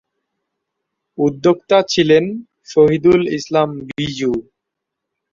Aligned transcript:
উদ্যোক্তা 1.17 1.77
ছিলেন 1.91 2.23
শহিদুল 2.65 3.21
ইসলাম 3.37 3.69
বিজু। 3.89 4.31